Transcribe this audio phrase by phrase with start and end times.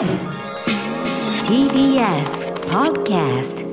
[0.00, 0.08] TBS
[2.70, 3.66] Podcast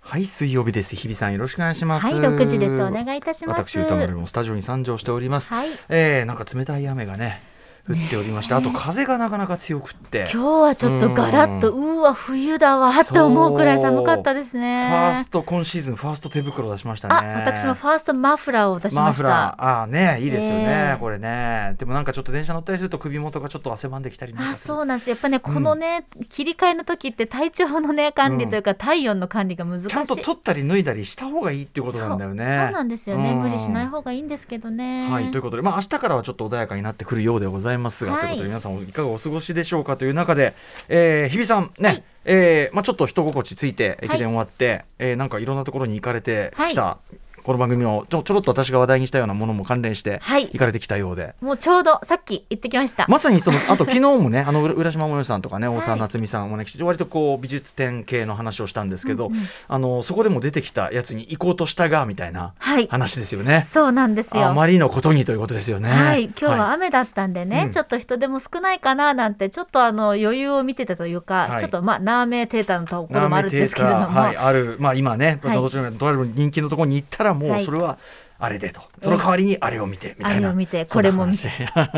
[0.00, 2.82] はい水曜日です日比さんよろしくお願いしますはい、6時です。
[2.82, 3.68] お願いいたします。
[3.68, 7.42] 私歌丸もスタジオに参上しております、はいえー、なんか冷たい雨がね
[7.88, 10.28] 降っておりまして、あと風がなかなか強くって。
[10.32, 12.92] 今日はちょっとガラッと、うわ、冬だわ。
[13.04, 14.88] と思うくらい寒かったですね。
[14.88, 17.14] ファースト今シーズンファースト手袋を出しましたね。
[17.14, 19.64] あ、私もファーストマフラーを出しましマフラた。
[19.64, 21.76] ーあーねいいですよね、えーこれね。
[21.78, 29.88] でもなんかちょっと電車乗ったりすると首元がちょっと汗ばんできたりあそうなんですやっぱねこのね、切り替えの時って体調のね管理というか、体温の管理が難しい。
[29.88, 32.44] ちゃんと取ったり脱いだりした方がいいっていうことなんだよね。
[32.44, 33.42] そうなんですよね、うん。
[33.42, 35.08] 無理しない方がいいんですけどね。
[35.10, 37.75] はい、ということで、まあ、明日からはちょっと穏やかになってくるようでございます
[38.06, 38.20] が、はい。
[38.22, 40.54] ということで皆さんいかがお過ごしでしょうかという中で、
[40.88, 42.04] えー、日比さんね、はい。
[42.24, 46.98] えーまあ、ちょっと人心地ついて駅はい伝終わって、えーなんかいろんなところに行かれてきた、は
[47.46, 50.46] この番組をちょちょろっと私が話題にしたようなものも関連してはい。
[50.46, 51.36] 行かれてきたようで。
[51.40, 55.76] もうちょうどさっき行ってきました、まさにそのあと昨日もね あの浦浦島もよさんとかねはい。
[55.76, 59.40] 大沢夏美さんをお招きして割とこう美術展系の話をしたんですけど、うんうん。
[59.68, 62.88] あのそこでも出てきたやつに行こうとしたがみたいなはい。
[62.88, 63.62] 話ですよね。
[63.64, 64.44] そうなんですよ。
[64.44, 65.88] あまりのことにということですよね。
[65.88, 67.70] はい、今日ははい雨だったんでね、うん。
[67.70, 71.60] ちょっと人でも少ないかななんてちょっとあの余裕を見てたというか、はい。
[71.60, 75.54] ちょっとまあナーメーテーターのところもあるんですけれども、はい、ある、まあ、今ね、はい。
[75.54, 77.64] どちらかと人気のところに行ったら、もうはい。
[77.64, 77.98] それは
[78.38, 80.36] あれでと、その代わりにあれを見てみたいな。
[80.36, 81.48] あれを見てこれも見て。
[81.58, 81.90] じゃ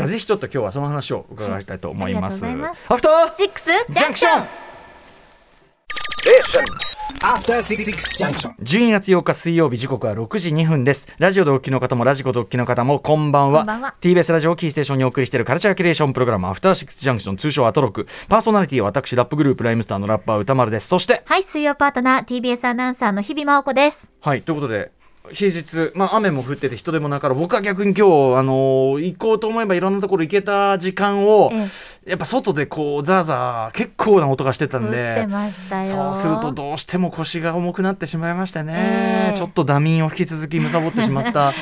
[0.00, 2.44] あ、ぜひちょっと今日はその話を伺いたいと思います。
[2.44, 2.54] はい。
[2.54, 2.56] あ
[6.30, 8.88] りがとうございますアフターシックスジャンクション After Six Junction.
[8.88, 11.08] 12月8日水曜日時刻は6時2分です。
[11.18, 13.60] ラジオでお聞きの方もラジコでお聞きの方もこんばんは。
[13.60, 13.94] こんばんは。
[14.00, 18.06] TBS ラジオをキーステーションにお送りしているカルチャーキュレーションプログラムアフターシックスジャンクション通称アトロク。
[18.28, 20.88] パーソナリティは私ラップグループライムスターのラッパー歌丸です。
[20.88, 24.12] そしてはい水曜パートナー TBS アナウンサーの日々真央子です。
[24.20, 24.92] はいということで
[25.30, 31.50] 平日、まあ、雨も降ってて人でもなから僕は逆に今日、あのー行こうと思えばいろんなところ行けた時間を、
[32.04, 35.26] えやっぱ外でこうザーザー結構な音がしてたんで
[35.84, 38.74] そうするとどうしても腰が重くなってしまいましてね、
[39.28, 41.54] ええちょっとダミンを引き続き貪ってしまった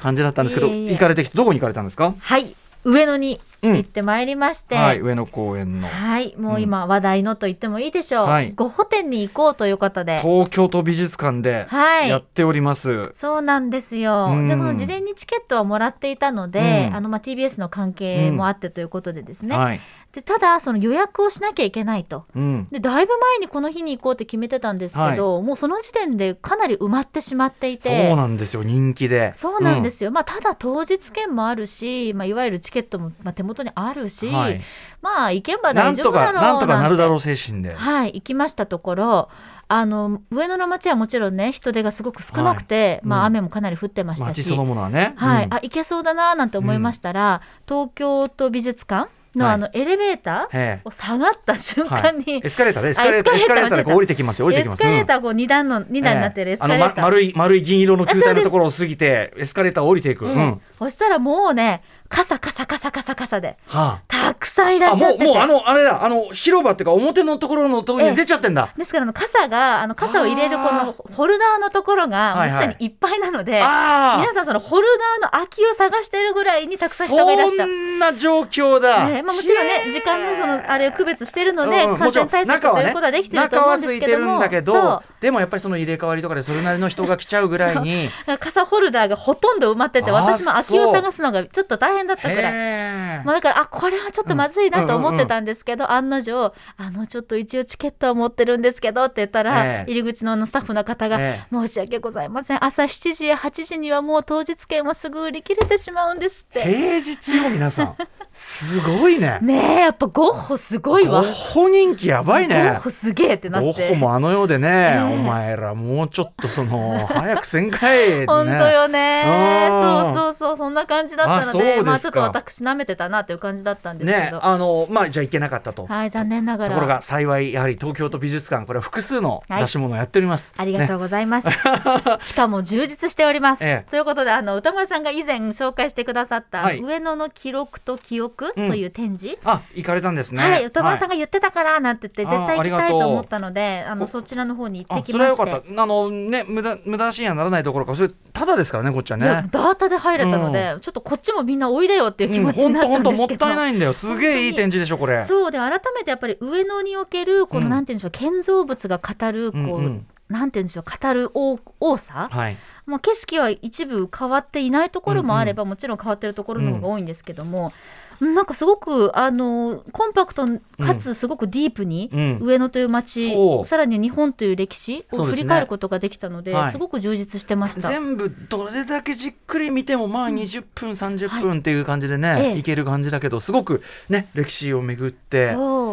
[0.00, 8.26] 感じだったんですけど 行かれてきてどこに行かれたんですか、はい上野にうん行ってまいりまして、はい、上野公園のはい、もう今話題のと言ってもいいでしょう。
[8.26, 10.20] はいゴッホ展に行こうということで。
[10.20, 13.10] 東京都美術館ではいやっております。
[13.14, 14.28] そうなんですよ。
[14.30, 19.56] うんでも事前にチケットはもらっていたので、うんあのまあ TBS の関係もあってということでですね。
[19.56, 19.80] はい、
[20.12, 22.24] でただその予約をしなきゃいけないと。
[22.34, 28.16] うん、でだいぶ前にこの日に行こうって決めてたんですけど、もうその時点でかなり埋まってしまっていそうて。
[28.16, 29.32] なんですよ人気で。
[29.34, 34.60] そうなんですよ、まあ、ただ当日券もあるし、まあ、いわゆるチケットもまあ手元にあるし、はい。
[35.02, 37.74] まあ行けば大丈夫だろうかなんとかなるだろうう精神で。
[37.74, 39.28] はい行きましたところ。
[39.70, 43.26] あの上野の街はもちろんね人手がすごく少なくて、まあ、うん。
[43.26, 45.12] 雨もかなり降ってましたし、街そのものはね。
[45.16, 45.44] はい。
[45.44, 45.54] うん。
[45.54, 49.54] あ行けそうだななんて思いましたら、東京都美術館のはい。
[49.54, 50.80] あのエレベーターええ。
[50.84, 54.46] を下がった瞬間に、エスカレーターでエスカレーターエスカレーターでこう降りてきますよ。
[54.46, 54.82] 降りてエスきます。
[54.82, 60.26] カレーターこう2段の二段になってるエスカレーター、あの、ま、丸い丸い銀色の球体のところを過ぎてエスカレーターを降りていく。
[60.26, 60.60] ええうん。
[60.78, 63.56] そしたらもうねカサカサカサカサカサで。
[63.66, 65.24] はたくさんいらっしゃってて。
[65.24, 66.04] もうあのあれだ。
[66.04, 68.72] あの広場っていうか表のところのところに出ちゃってんだ。
[68.76, 72.68] ですからあの傘があの傘を入れるこのホルダーのところがもはいはい。
[72.68, 74.18] うすでにいっぱいなので、ああ。
[74.20, 74.86] 皆さんそのホル
[75.20, 77.64] ダーの空きを探しているぐらいにたくさん人がいらした。
[77.64, 79.08] そんな状況だ。
[79.10, 92.52] えーまあ、もちろんね時間のそのあれを区別しているので、うん感染対策ということはできてると思うんですけど中は空いてるんもだけどでもやっぱりその入れ替わりとかでそれなりの人が来ちゃうぐらいに傘ホルダーがほとんど埋まってて私も空きを探すのがちょっと大変だったぐらい。
[92.52, 99.90] へまあ、だからあこれはちょっとまずいなと思ってたんですけど、案の定あのちょっと一応チケットは持ってるんですけどって言ったら、ええ。
[99.92, 102.64] 入り口のスタッフの方が、え申し訳ございません。
[102.64, 106.62] 朝7時や8時にはもう当日券はすぐ売り切れてしまうんですって。
[106.64, 107.96] 平日よ皆さん。
[108.32, 109.38] すごいね。
[109.42, 111.22] ねえやっぱゴッホすごいゴわ。
[111.24, 113.88] ッホ人気やばいゴねッホすげえってなゴッって。
[113.90, 118.26] ホもあの世でね、えお前らもうちょっとその早くせんかいね。
[118.26, 119.22] 本当よね。
[119.24, 119.82] うん。
[119.82, 126.70] そうそうそうそんな感じだったのでまあちょっと私舐めてたなという感じだったんですねあのまあじゃあ行けなかったと、はい残念ながら。
[126.70, 129.62] ところが幸いやはり東京都美術館これは複数のはい。
[129.62, 131.48] 出し物をやっております、ありがとうねございます。
[132.22, 133.64] しかも充実しております。
[133.64, 133.90] ええ。
[133.90, 136.80] ということで、あの歌丸さんが以前紹介してくださった、はい。
[136.80, 139.38] 上野の記録と記憶という展示。
[139.44, 140.42] あ行かれたんですね。
[140.42, 145.36] はい、歌丸さんがが言ってたからなんて言って、絶対行きたいと思ったので、あのそちらの方に行っあてきまして。
[145.36, 145.82] それはよかった。
[145.82, 149.26] あのね無駄無駄足にはならないところかそれただですからねこっちはね。
[149.50, 155.24] ダータで入れたので、ちょっとこっちもみんなおいでよっていう気持ちになったん本当ですけど、もったいないんだよすげえいい展示でしょこれ。
[155.24, 157.70] そうで改めてやっぱり上野におけるこの、うん。
[157.70, 160.06] なんて言うんでしょう建造物が語るこう、うんうん。
[160.28, 162.56] なんて言うんでしょう語る多多さ、はい。
[162.86, 167.72] もう景色は一部変わっていないところもあれば、もちろん変わってるところの方が多いんですけども、
[168.20, 170.46] なんかすごくあのコンパクト
[170.82, 172.38] かつすごくディープに、うん。
[172.40, 173.64] 上野という街、そう。
[173.64, 176.70] さらに日本という歴史を振り返ることができたのではい。
[176.70, 177.88] すごく充実してました。
[177.88, 182.58] 全部どれだけじっくり見てもまあ20分、30分っていう感じでね、ええ。
[182.58, 185.50] い、ける感じだけどすごくね歴史を巡って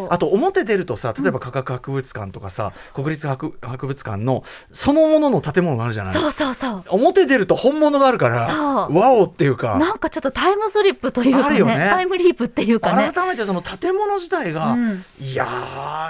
[0.08, 6.12] あと表出るとさ例えば科学博物館とかさ、国立博博物館のそのものの建物があるじゃない。
[6.14, 6.84] そうそうそう。
[6.88, 8.46] 表出ると本物があるから
[8.90, 9.78] ワオっていうか。
[9.78, 11.74] なんかちょっタイムスリップというかねあるよね。
[11.90, 13.12] タイムリープっていうかね。
[13.12, 15.04] 改めてその建物自体が、うん。
[15.20, 15.46] いや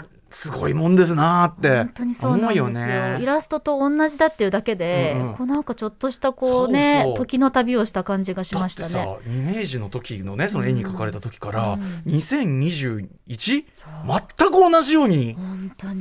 [0.03, 2.69] ーすごいもんですなーって本当にそうなんですよ。
[2.69, 3.19] ね。
[3.21, 5.35] イラストと同じだっていうだけで、うんうん。
[5.35, 9.37] こうなんかちょっとしたこうね時の旅をした感じがしだってさましたね。
[9.37, 12.03] イメージの時のねその絵に描かれた時から、うん。
[12.07, 13.65] 2021?
[14.07, 15.37] 全く同じように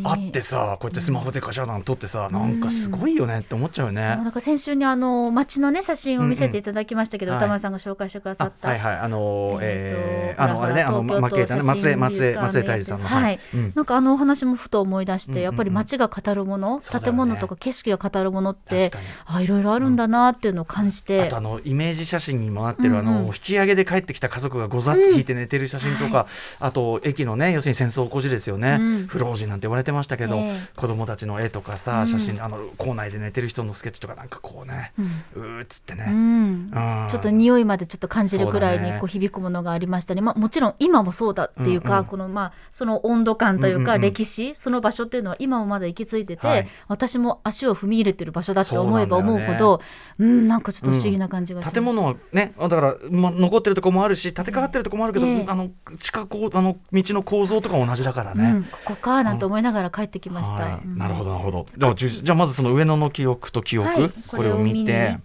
[0.04, 4.02] あってさこうやってスマホでカシャなん撮ってさ、なんかすごいよねって思っちゃうよね。
[4.02, 8.98] なんか先週にあの街のね写真を見せていただきましたけど、うんうん歌丸さんが紹介してくださった、あはいはい。
[8.98, 13.40] あのーええーとーあのあれねあの東京都マケータね松江松江松江大二さんのはい。
[13.54, 13.74] うん。
[13.76, 15.44] なんかあのお話もふと思い出して、うんうんうん。
[15.44, 17.00] やっぱり街が語るもの、ね。
[17.00, 18.92] 建物とか景色が語るものって
[19.26, 23.14] あいろいろあるんだなっていうのを感じて、あとあのイメージ写真にもなってる、あうんうん。
[23.24, 26.28] の引き上げで帰ってきた家族がござって引いて寝てる写真とか、
[26.60, 29.08] あと駅のね要するに戦争孤児ですよね、うん。
[29.08, 30.60] 不老人なんて言われてましたけど、ええ。
[30.76, 32.08] 子供たちの絵とかさ、うん。
[32.08, 34.94] 写真あの校内で寝てる人のスケッチとかなんかこうね、
[35.36, 36.12] うーっつってうね、ん。
[36.12, 37.08] うん。
[37.10, 40.22] ちょっと匂いまでちょっと感じるくらいにこう響くものがありましたね。
[40.22, 44.14] まあもちろん今もそうだっていうか、うんうんこのまあその温度感というかうんうんうん。
[44.14, 46.68] 歴史、その場所っていうのは今もまだ行き着いてて、はい。
[46.88, 49.82] 私も足を踏み入れてる場所だって思えば思うほど、
[50.20, 51.74] うんなんかちょっと不思議な感じがします。
[51.74, 55.70] 建物はねだから、ま、残ってるところもあるし建て替わってるところもあるけど、ええあの
[56.00, 58.52] 地下こうあの道の構造とか同じだからね。
[58.52, 60.80] うん、ここかなんて思いながら帰ってきました。
[60.86, 61.66] なるほどなるほど。
[61.78, 65.20] ではじゃあまずその上野の記憶と記憶、はい、これを見にて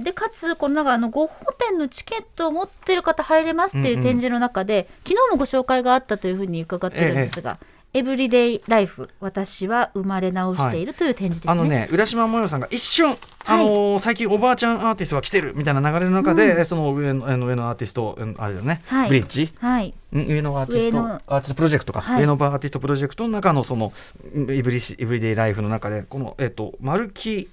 [0.00, 7.58] でかつこのなんかあのゴッホ展のチケットを持ってる方入れますっていう展示の中で、昨日もご紹介があったというふうに伺ってるんですが、
[7.96, 11.52] エブリデイライフ私は生まれ直しているという展示ですね。
[11.52, 13.16] あのね浦島もよさんが一瞬、
[13.46, 19.08] あのー最近おばあちゃんアーティストが来てるみたいな流れの中で、その上の上のアーティストうんあれだよね、はい。
[19.08, 19.50] ブリッジ？
[19.58, 22.20] はい、ん上のアーティストアーティストプロジェクトか、はい。
[22.20, 23.94] 上のアーティストプロジェクトの中のその
[24.34, 27.48] イブリシイブリデイライフの中でこのえっ、とマルキ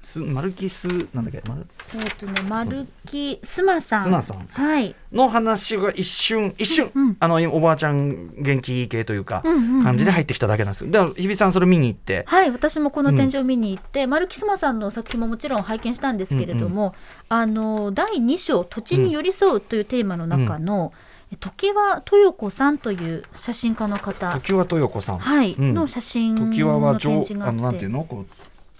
[0.00, 1.42] スマルキスなんだっけ？
[1.48, 1.66] マル？
[1.94, 4.02] えっ、とね丸木スマさん。
[4.02, 4.46] スマさん。
[4.46, 4.94] はい。
[5.12, 7.08] の話が一瞬一瞬、うん。
[7.08, 7.16] うん。
[7.18, 10.90] あのおばあちゃん元気系というか、うんうんうん感じで入ってきただけなんですよ。
[10.90, 12.24] だから日比さんそれ見に行って。
[12.26, 16.94] はい、私もこの展示を見に行って、マルキスマさんの作品ももちろん拝見したんですけれども、
[17.28, 20.92] あの第2章「土地に寄り添う」というテーマの中の、
[21.40, 25.54] 時は豊子さんという写真家の方、時は豊子さん、はい。
[25.58, 25.74] うん。
[25.74, 27.58] の写真の展上示があって。
[27.58, 28.04] あのなんていうの？
[28.04, 28.26] こう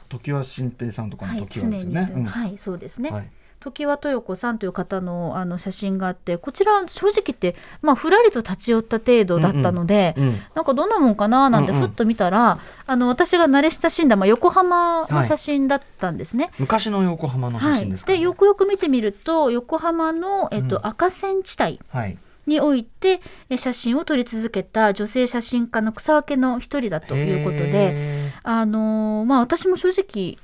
[0.09, 2.13] 時は新平さんとかはい、の時はですよね。
[2.15, 2.25] うん。
[2.25, 3.11] はい、そうですね。
[3.11, 3.31] はい。
[3.61, 11.89] 時は豊子さんという方のあの写真があってこちら正直言って、まあ、ふらりと立ち寄った程度だったので、うんなんかどんなもんかななんてうんうん。
[11.89, 16.51] ふっと見たら、あの私が慣れ親しんだ、まあ、横浜の写真だったんですね。
[16.59, 20.87] 昔の横浜の写はい真ですか、でよくよく見てみると横浜の、えっとうん。
[20.87, 21.81] 赤線地帯。
[21.91, 22.17] はい
[22.49, 27.73] においてえ写真を撮り続けた女性写真家の草分けの一人だということで。
[27.73, 30.37] へあのーまあ、私も正直、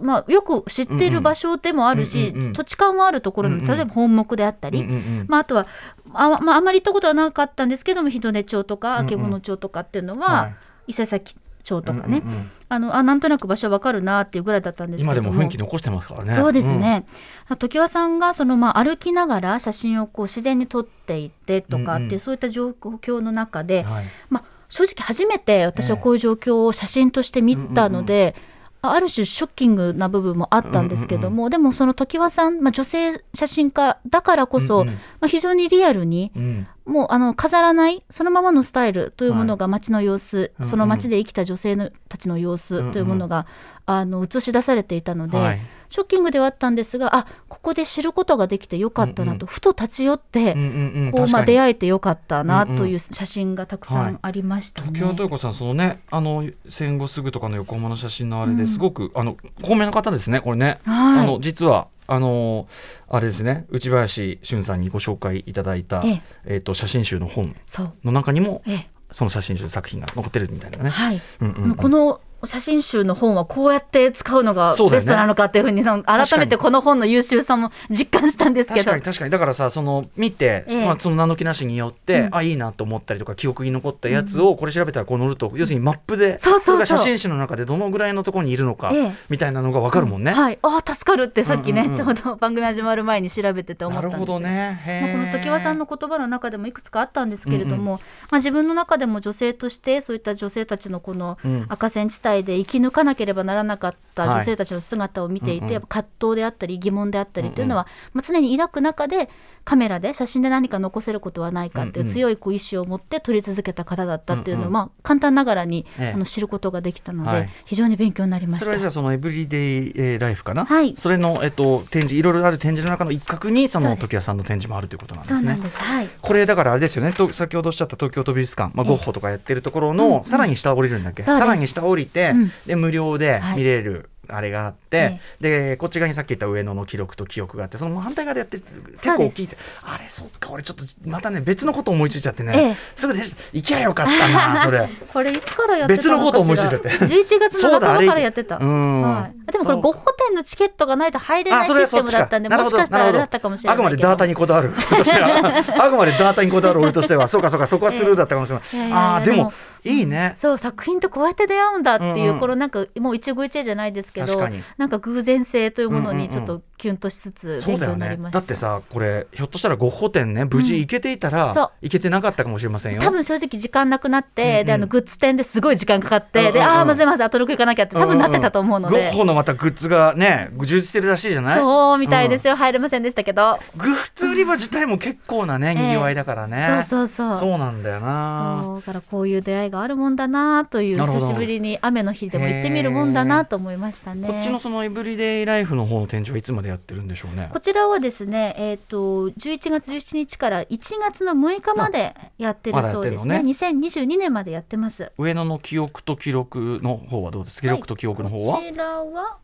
[0.00, 5.26] まあ、よく知っている場所でもあるし、うんうんうんうん土地勘はあるところなんです、うんうん例えば本木であったり、ーうんうんうん。
[5.28, 5.66] まあ、あとは
[6.14, 9.08] あ,、まあ、あまり行ったことはなかったんですけども日根町とかうんうん。
[9.08, 10.52] 曙町とかっていうのはは、
[10.86, 11.36] 伊勢崎
[11.68, 12.50] 町とかね、うんうんうん。
[12.70, 15.30] あのあなんとなく場所わかるなっていうぐらいだったんですけ今ども。
[15.30, 16.34] でも雰囲気残してますからね。
[16.34, 17.04] そうですね、
[17.48, 22.20] 常盤さんがそのまあ歩きながら写真をこう自然に撮っていってとかっていう、うんうん。
[22.20, 23.90] そういった状況の中で、うん。
[23.90, 24.04] はい。
[24.30, 34.94] まあ、正直初めて私はこういう状況を写真として見たので、あある種ショッキングな部分もあったんですけども、でもその常盤さん、まあ、女性写真家だからこそ、うんうん。
[34.94, 36.66] まあ、非常にリアルにうん。
[36.84, 40.70] もうあの飾らないそのままのスタイルというものが街の様子、うんうん。
[40.70, 43.46] その街で生きた女性のたちの様子というものが、
[43.84, 52.76] あの映し出されていたので、はいショッキングではあったんですがあここで知ることができてよかったなと、ふと立ち寄って、うんうんうんこうまあ、出会えてよかったなうんうん。
[52.76, 54.88] という写真がたくさんありましたね。
[54.92, 61.24] 時は豊子さんそのねあの戦後すぐとかの横浜の写真のあれですごく、あの高名な方ですねこれね、はい。
[61.24, 62.68] あの実はあの
[63.08, 66.56] あれですね内林俊さんにご紹介いただいた、ええ。
[66.56, 67.92] っと写真集の本そう。
[68.04, 68.90] の中にもええ。
[69.10, 70.90] その写真集作品が残ってるみたいなね。
[70.90, 71.22] はい。
[71.40, 71.74] うんうんうん。
[71.76, 78.84] この写真集の本はこうやって使うのがベストなのかっていうふうにその改めてこの本の優秀さも実感したんですけど。
[78.84, 79.30] 確かに確かに。
[79.30, 80.86] だからさその見て、ええ。
[80.86, 82.34] まあ、その名の木なしによって、うん。
[82.36, 86.76] あいいなと思ったりとか記憶に残ったやつをこれ調べたらこう載ると、要するにマップでそうそうそう。
[86.76, 89.12] れが写真集の中でどのぐらいのところにいるのか、ええ。
[89.28, 90.32] みたいなのが分かるもんね。
[90.32, 91.96] はい、ああ助かるってさっきね、うんうんうん。
[91.96, 94.26] ちょうど番組始まる前に調べてて思ったんですよ。
[94.26, 95.30] なるほどね。
[95.32, 101.66] この常盤さんの言葉の中でもいくつかあったんですけれども、まあ、自分の中でも女性としてそういった女性たちのこのうん。
[101.68, 109.30] 赤線地帯で生き抜かなければならなかった女性たちの姿を見ていて、はい葛藤であったり疑問であったりというのは、まあ、常に抱く中で
[109.68, 116.12] カメラで写真で何か残せることはないかっていう強いこう意志を持って撮り続けた方だったっていうのを、うんうんまあ、簡単ながらに、ええ。
[116.14, 117.50] あの知ることができたので、はい。
[117.66, 118.88] 非常に勉強になりましそれはじゃた。
[118.88, 120.94] あそのエブリデイえーライフかな、はい。
[120.96, 125.38] それの、えっと、展示いろいろある展示の中の一角にその時矢さんの展示もあるということなんですね。
[125.40, 125.60] そうなん。
[125.60, 126.08] です、はい。
[126.22, 127.12] これだからあれですよね。
[127.12, 131.22] と先ほどおっしゃった東京都美術館、まあ、ゴッホとかやってるところの、さらに下降りるんだっけ？
[131.22, 132.52] さらに下降りて、うん。
[132.66, 139.48] で無料ではい見れる、あれがあって、でこっち側にさっき言った上野の記録と記憶があってその反対側でやってる結構大きい。
[139.84, 142.76] あれそっか俺ちょっとまたね別のこと思いついちゃってね、ええ。
[142.94, 143.20] すぐで
[143.52, 144.88] 行きゃよかったな それ。
[145.12, 146.90] これいつからやって別のこと思いついちゃって。
[146.90, 148.56] 11月の半ばからやってた。
[148.58, 149.02] うん。
[149.02, 153.88] はい、でもこれゴッホ展のチケットがないと入れないシステムだったんでもしかかしたらあれだったかもしれないけど。
[153.88, 155.86] あくまでダータにこだわる俺としては。
[155.86, 157.28] あくまでダータにこだわる俺としては。
[157.28, 159.52] そうかそうかそこはスルーだったかもしれない、えあでもでも
[159.84, 160.32] いいね。
[160.36, 173.02] そう作品とこうやって出会うんだっていう、このなんかもう一期一会じゃないですけどなんか偶然性というものにちょっとキュンとしつつ勉強になりました、ねだってさこれひょっとしたらゴッホ展ね無事行けていたら、行けてなかったかもしれませんよ。
[173.02, 174.66] 多分正直時間なくなって、うんうん。
[174.66, 176.62] であのグッズ店ですごい時間かかって、でうんうんうん。
[176.62, 181.58] ああまずいまずいあと6行かなきゃって多分なってたと思うので、ゴッホのまたグッズがね充実してるらしいじゃない？
[181.58, 187.38] そうみたいですよ、入れませんでしたけど、グッズ売り場自体も結構なねにぎわいだからね、そうそうそう。
[187.38, 188.60] そうなんだよな。
[188.62, 194.26] そうだからこういう出会いがあるもんだなという久しぶりに雨の日でも行ってみるもんだなと思いましたね。
[194.28, 203.38] こっちのそのエブリデイライフの方の展示はいつまでやってるんでしょうねこちらはですね、えっ、と11月17日から1月の6日までやってるそうですね。
[203.38, 205.12] まだや2022年までやってます。
[205.18, 207.60] 上野の記憶と記録の方はどうです？
[207.60, 209.38] 記録と記憶の方は、こちらは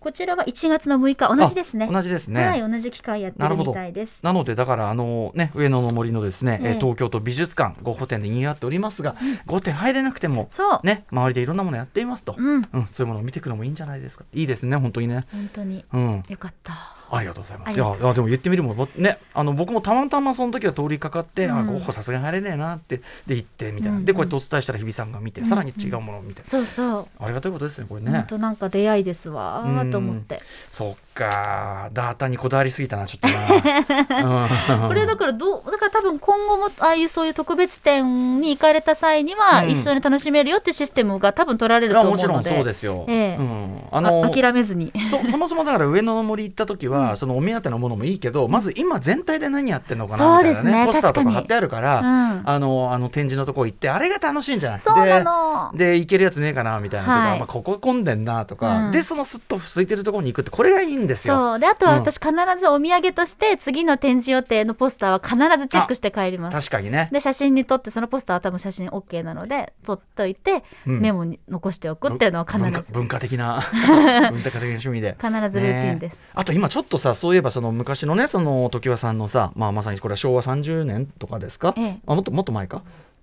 [0.00, 1.86] こちらは1月の6日同じですね。
[1.90, 4.20] あ同じですね、はい、同じ機会やってるみたいです。
[4.22, 9.14] なのでだからあのね上野の森のですね、えーええ東京都美術館ゴッホ展で賑わっておりますが、
[9.46, 14.24] ゴッホ展入れなくてもそう、ね周りでいろんなものやっていますと、うん、うんそういうものを見ていくのもいいんじゃないですか。
[14.32, 15.26] いいですね本当にね。
[15.32, 15.84] 本当に。
[15.92, 16.22] うん。
[16.28, 16.96] よかった。
[17.10, 17.74] ありがとうございます。
[17.74, 21.66] いやいやでも言ってみるもぼねあの僕もたまたまその時は通りかかって、あうん。
[21.66, 24.04] ゴッホさすがに入れねえなってで行ってみたいな、うんうん。
[24.04, 27.08] でこうやってお伝えしたら日比さんが見て、うんさらに違うものを見て、そうそう。
[27.20, 28.24] ありがたいことですねこれ本ね。
[28.28, 30.40] 当なんか出会いですわーと思って。
[30.70, 34.44] そっかダータにこだわりすぎたなちょっとな。
[34.82, 34.88] うん。
[34.88, 39.70] これだからどうだから多分今後もああいうそういう特別展に行かれた際にはうん。
[39.70, 42.28] 一緒に楽しめるよってシステムが多分取られるとあ思うので。
[42.28, 43.04] もちろんそうですよ。
[43.08, 43.36] ええ。
[43.36, 44.92] うん、ああの諦めずに。
[45.10, 52.42] そそもそもだから上野の森行った時は、そのお目当てのものもいいけどまず今全体で何やってんのかなみたいなねねポスターと確か貼ってあるから、うん。
[52.48, 54.78] あのあの展示のとこ行ってあれが楽しいんじゃない？
[54.78, 55.72] そうなの。
[55.74, 57.38] でで行けるやつねえかなみたいなとか、はい。
[57.38, 58.92] まあ、ここ混んでんなとか、うん。
[58.92, 61.34] でそのすっと空いてるところに行くってこれがいいんですよ。
[61.34, 61.58] そう。
[61.58, 61.98] であとはうん。
[62.00, 66.70] 私必ずお土産として次の展示予定のポスターは必ずチェックして帰ります。
[66.70, 67.08] 確かにね。
[67.12, 71.00] で写真に撮ってそのポスターは多分写真 OK なので撮っといて、うん。
[71.00, 72.92] メモに残しておくっていうのは必ず。
[72.92, 73.62] 文化的な
[74.30, 75.16] 文化的な趣味で。
[75.20, 76.14] 必ずルーティンです。
[76.14, 81.98] ねあと今ちょっとさそういえばその昔のねその常盤さんのさ、まあ、まさにこれは昭和30年とかですか、ええ。
[82.06, 82.82] あもっともっと前か？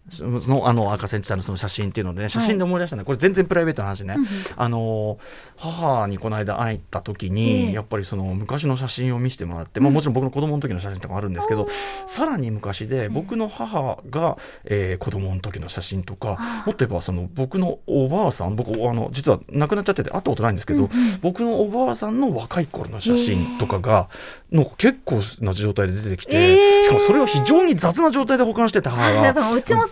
[0.10, 4.28] そのあの赤センチさんのその写真っていうのでね写真で思い出したね、これ全然プライベートな話ね、うんうん。
[4.58, 5.18] あの
[5.56, 7.72] 母にこの間会った時に、ええ。
[7.72, 11.68] やっぱりその昔の写真を見せてもらって、まあ、もちろん僕の子供の時の写真とかもあるんですけど、
[12.06, 20.90] さらに昔で僕の母が、えー子供の時の写真とか、もっと言えばその僕のおばあさん僕あの実は亡くなっちゃってて会ったことないんですけど、
[21.22, 24.10] 僕のおばあさんの若い頃の写真とかが、
[24.52, 29.22] の結構な状態で出てきて、ええしかもそれを非常に雑な状態で保管してた母が。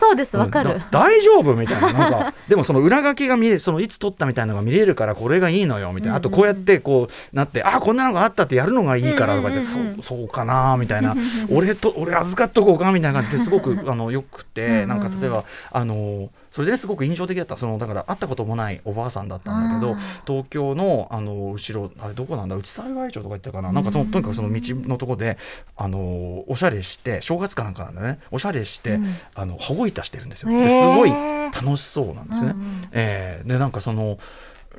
[0.01, 11.15] そうですわかる、大丈夫みたいななんか でもその裏書きが見れるそのいつ撮ったみたいなのが見れるからこれがいいのよみたいな、あとこうやってこうなってあこんなのがあったってやるのがいいからとか言って、そうそうかなみたいな。
[11.53, 17.57] 俺と俺預かっとこうかみたいな感じですごくあのよくてなんか例えばあのそれですごく印象的だった。
[17.57, 22.55] そのだから会ったこともないおばあさんだったんだけどあ東京のあの後ろあれどこなんだ？
[22.55, 23.71] 内幸町とか言ったかな？
[23.71, 25.37] なんかそのとにかくその道のとこで
[25.77, 28.19] あのおしゃれして正月かなんかなんだね。
[28.31, 29.05] おしゃれして、うん。
[29.33, 30.51] あの羽子板してるんですよ。
[30.51, 32.51] ですごい楽しそうなんですね。
[32.51, 34.19] うんうんえーでなんかその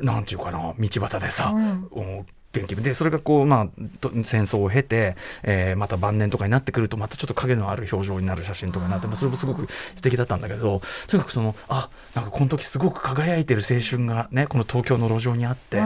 [0.00, 1.88] なんていうかな道端でさ、うん。
[1.90, 3.68] お元気でそれがこう、まあ、
[4.00, 9.66] と戦争を経て、えーまた晩年とかになってくるとまたちょっと影のある表情になる写真とかになってまあそれもすごく
[9.96, 15.78] 素敵だったんだけどとにかくそのあなんかこの時すごく輝いてる青春がねこの東京の路上にあって、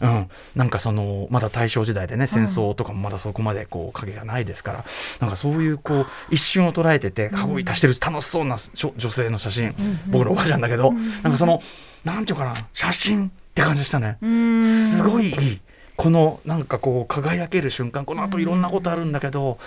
[0.00, 0.30] うん。
[0.54, 4.84] なんかそのまだ大正時代でね戦争とかもまだそこまでこう影がないですから、
[5.20, 9.74] なんかそういうこう一瞬を捉えてて羽子板してる楽しそうなしょ女性の写真、
[10.08, 11.60] 僕のおばあちゃんだけど、なんかその
[12.04, 14.18] なんていうかな写真って感じでしたね。
[14.62, 15.60] すごいいい。
[15.96, 19.58] このなんかこう輝ける瞬間この後いろんなことあるんだけど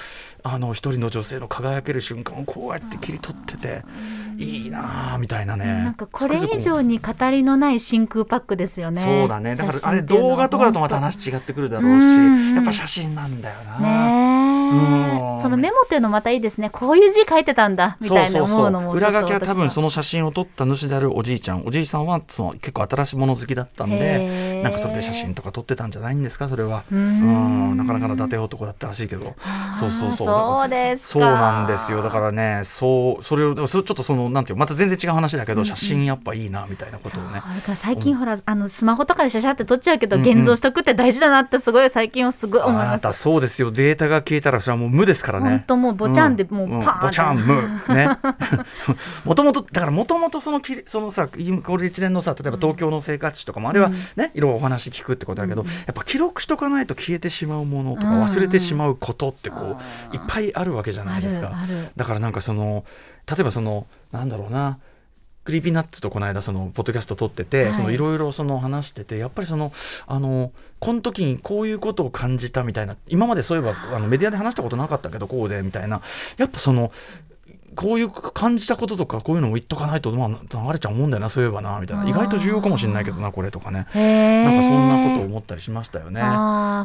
[0.44, 3.84] あの一人の女性の輝ける瞬間をこうやって切り取ってて
[4.38, 9.02] いいなあみたいなねなんかこれ以上に語りのない真空パックですよね。
[9.02, 13.80] そうだねだからあれ動画とかだとまた話違ってくるだろうしうんやっぱ写真なんだよな。
[13.80, 14.19] ね
[15.42, 16.70] そのメモっていうのまたいいですね。
[16.70, 17.98] こういう字書いてたんだ。
[18.02, 24.62] みたいな思うのも裏書きは多分そのの写真を撮った主であるおじいちゃんおじいさんはその結構新しいもの好きだったんへでー。
[24.62, 26.84] なんかそれで写真とか撮ってたんじゃないんですかそれは。
[26.92, 27.74] ううん。
[27.74, 29.36] んなかなかの伊達男だったらしいけど。
[29.80, 30.28] そうそうそう。
[30.28, 31.10] そうですか。
[31.10, 32.02] そうなんですよ。
[32.04, 37.42] だからねそうそれをそれちょっとそのなんていうまた全然違う話だけど写真やっぱいいなみたいなことをね。
[37.76, 43.02] 最近ほら、あのスマホとかでシャシャって撮っちゃうけど、現像しとくって大事だなってすごい最近はすごい思います。
[43.02, 43.72] たそうですよ。
[43.72, 45.50] データが消えたらそれはもう無ですからね。
[45.50, 47.06] 本当もうボチャンでもうパーンって。
[47.08, 47.96] ボチャン無。
[47.96, 48.18] ね。
[49.26, 58.24] もともとだからもともとそのきそのさこれ一連のさ例えば東京の生活史とかもあれはね、いろいろお話聞くってことだけど、やっぱ記録しとかないと消えてしまうものとかうん。
[58.24, 59.78] 忘れてしまうことってこ
[60.12, 61.52] う、いっぱいあるわけじゃないですか。
[61.96, 62.84] だからなんかその
[63.30, 64.80] 例えばそのなんだろうな
[65.44, 67.74] Creepy Nuts とこの間そのポッドキャスト撮ってて、はい。
[67.74, 69.72] そのいろいろその話しててやっぱりその
[70.08, 76.02] あのこの時にこういうことを感じたみたいな今までそういえばあのメディアで話したことなかったけどこうでみたいな
[76.38, 76.92] やっぱその
[77.76, 82.08] こういう感じたこととかこういうのを言っとかないと、まあ、流れちゃうもんだよなそういえばなみたいな。
[82.08, 83.88] 意外と重要かもしれないけどなこれとかね。
[83.94, 86.22] なんかそんなことを思ったりしましたよね。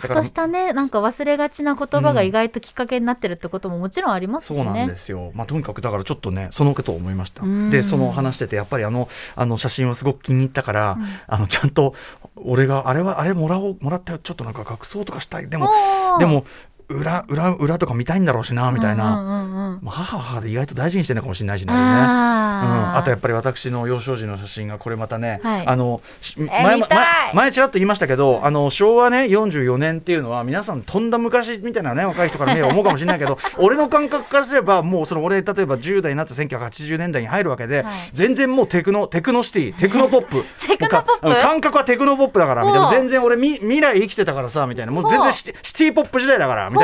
[0.00, 4.56] ふとしたねなんか忘れがちな言葉が意外ときっかけになってるってことももちろんありますしね。
[4.56, 7.44] そうなんですよ、まあ、とにかくだからちょっとねそのことを思いました。
[7.44, 7.70] うん。
[7.70, 11.94] でその話しててやっぱりあのあの写真をすごく気に入ったから、あのちゃんと
[12.36, 14.18] 俺があれはあれもらおうもらったよ。
[14.18, 15.48] ちょっとなんか隠そうとかしたい。
[15.48, 15.70] でも
[16.18, 16.44] でも
[16.94, 19.34] 裏裏裏とか見たいんだろうしなみたいな、うんうん。
[19.34, 21.72] うんうんまあ、母は母で意外と大事にしてるのかもしれないしね。
[21.72, 25.66] あうん、ーあとやっぱり私の幼少時の写真がこれまたね、はい。
[25.66, 26.88] あのし前前
[27.34, 37.94] 前ちらっと言いましたけどあの昭和ね44年っていうのは皆さんとんだ昔みたいなね若い人から見れば思うかもしれないけど 俺の感覚からすればもうその俺例えば10代になって1980年代に入るわけで、はい。
[38.12, 40.44] 全然もうテクノテクノシティテクノポップ。
[40.66, 41.24] テクノポップ？
[41.26, 42.88] もうか感覚はテクノポップだからみたいな。
[42.88, 44.92] 全然俺み未来生きてたからさみたいな。
[44.92, 46.83] もう全然シティシティポップ時代だからみたい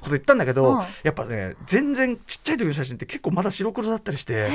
[0.00, 4.50] こと言ったんだけおどうやっぱね全然ちっちゃい時の写真って結構まだ白黒だったりして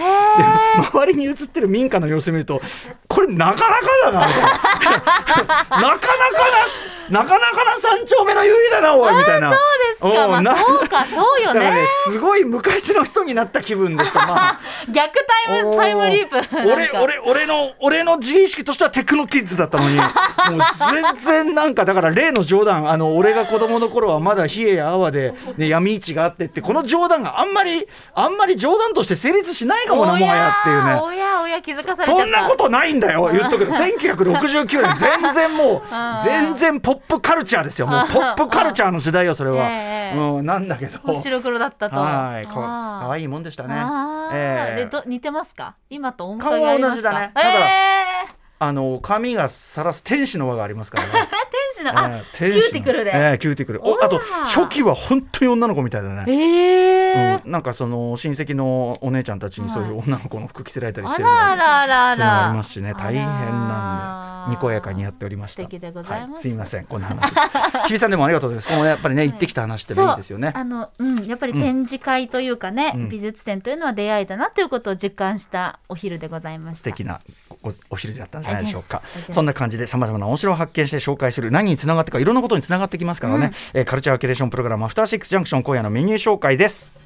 [0.94, 2.62] 周りに写ってる民家の様子見ると
[3.08, 4.20] これなかなかだなな。
[4.26, 6.00] なかなかな
[7.10, 9.56] なかなかな三丁目の夕日だなおいみたいな
[10.02, 14.60] ですか、まあ、そうかそうよだからねねすごい昔の人になった気分でしたまあ
[14.92, 20.08] 逆タイムタイムリープ俺俺俺の俺の自意識としてはテクノキッズだったのに もう
[20.92, 30.94] 全然なんかだから例の冗談あの俺が子供の頃はまだ冷えや泡で、ね、闇市があってってこの冗談があんまりあんまり冗談として成立しないかもなもはやっていうね。
[31.02, 33.72] おやおや気づかされそんなことないんだよ言っとくけど。
[33.72, 35.82] 1969年全然もう
[36.24, 37.88] 全然ポップカルチャーですよ。
[37.88, 41.14] もうポップカルチャーの時代よそれは、ええうん、なんだけど。
[41.14, 41.98] 白黒だったと。
[41.98, 43.76] はいかわいいもんでしたね。
[44.34, 44.76] ええ。
[44.76, 45.76] でど似てますか？
[45.90, 47.10] 今と面顔影ありますか？
[47.10, 47.32] は同じだね。
[47.34, 51.12] ただえあの髪がさらす天使の輪がありますからね。
[51.14, 51.30] ー、天
[51.74, 52.69] 使のあ、ええキュ天使の。
[52.69, 53.82] キューティクルで、ええキューティクル。
[53.86, 56.24] おあと初期は本当に女の子みたいだね。
[56.28, 57.46] えー。
[57.46, 62.94] うん、なんかその親戚のお姉ちゃんたちにそういう女の子の服着せられたりしあてるのらあらあらあらありますしね。
[62.98, 65.64] 大変なんでにこやかにやっておりました。
[65.64, 66.32] 素敵でございます。
[66.32, 67.34] はすいませんこんな話。
[67.88, 68.68] 日比さんでもありがとうです。
[68.68, 70.52] このやっぱりね行ってきた話ってのいいですよね。
[70.56, 73.10] あの、うん、やっぱり展示会というかね、うん。
[73.10, 76.90] 美術展というのは出会いだなということを実感したお昼でございました。
[76.90, 77.20] 素敵な
[77.64, 79.02] おお昼だったんじゃないでしょうか。
[79.32, 87.06] そんな感じでさまざまな面白を発見して紹介する何につながってかいろんなことにつながってきますからね、えーカルチャーキュレーションプログラムアフターシックスジャンクション今夜のメニュー紹介です。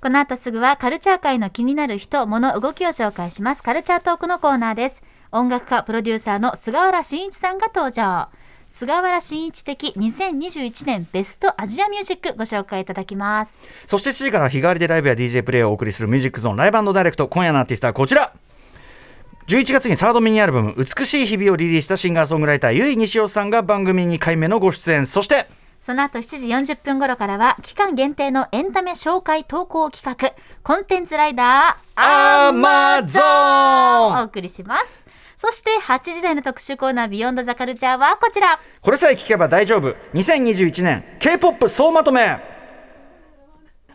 [0.00, 3.62] この後すぐはカルチャー界の気になる人、物、動きを紹介します。
[3.62, 5.02] カルチャートークのコーナーです。
[5.30, 8.28] 音楽家、プロデューサーの菅原慎一さんが登場。
[8.70, 13.58] 菅原慎一的2021年ベストアジアミュージックご紹介いただきます。
[13.86, 18.32] そして7時から日替わりでライブや DJ プレイをお送りするミュージックゾーンライブダイレクト今夜のアーティストはこちら
[19.48, 25.46] 11月にサードミニアルバム「美しい日々」をリリースしたシンガーソングライター由井西尾さんが番組2回目のご出演そして
[25.80, 35.07] その後7時40分頃からは期間限定のエンタメ紹介投稿企画コンテンツライダーアマゾンお送りします。
[35.38, 38.58] そして8時台の特集コーナービヨンドザカルチャーはこちら。
[38.80, 39.94] これさえ聞けば大丈夫。
[40.12, 42.57] 2021年 K-POP 総まとめ。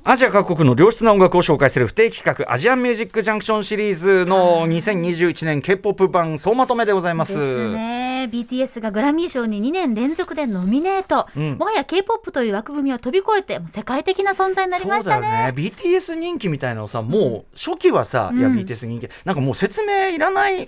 [0.05, 7.37] アジア各国の良質な音楽を紹介する不定期企画アジアンミュージックジャンクションシリーズの2021年 K-POP 版総まとめでございます。
[7.37, 11.57] ですね BTS がグラミー賞に2年連続でノミネート、ん。
[11.57, 15.21] もはや K-POP という枠組みを飛び越えて世界的な存在になりましたね。
[15.21, 15.53] そうだよね。
[15.55, 19.07] BTS 人気みたいなのさもう初期はさ、いや BTS 人気。
[19.23, 20.67] なんかもう説明いらない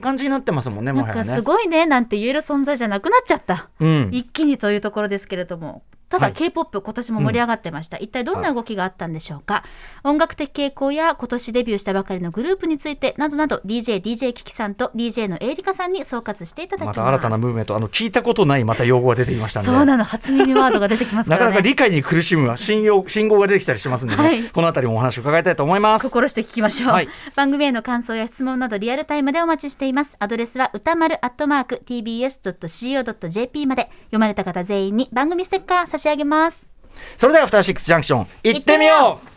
[0.00, 1.34] 感じになってますもんねなんかもはやね。
[1.34, 4.10] すごいねなんて言える存在じゃなくなっちゃった、うん。
[4.12, 6.34] 一気にというところですけれどもただはい。
[6.34, 9.64] K-POP 今年も盛り上がってました、一体どんな動きがあったんでしょうか、
[10.04, 19.70] 音楽的傾向や今年デビューしたばかりのグループについてなどなど DJ DJ キキさんと DJ のエイリカさんに総括していただきまますた新たなムーブメントあの聞いたことないまた用語が出てきましたんで。
[19.70, 20.04] そうなの。
[20.04, 24.42] 初耳ワードが出てきますかなからなかね理解に苦しむ信用信号が出てきたりしますんでね、はい。
[24.44, 26.08] このあたりもお話を伺いたいと思います。
[26.08, 27.08] 心して聞きましょう、はい。
[27.36, 30.16] 番組への感想や質問などリアルタイムでお待ちしています。
[30.18, 33.90] アドレスは歌丸アットマーク tbs.co.jp まで。
[34.08, 36.68] 読まれた方全員に番組ステッカー差し上げます
[37.16, 39.28] それではアフターシックスジャンクション行ってみよう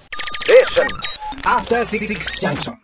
[1.43, 2.05] After Six
[2.39, 2.77] Junction.